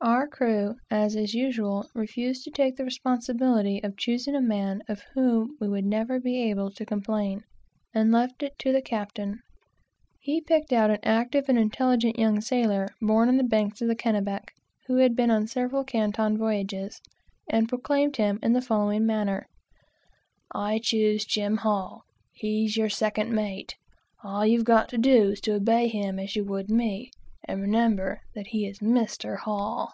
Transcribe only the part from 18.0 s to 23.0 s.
him in the following manner: "I choose Jim Hall he's your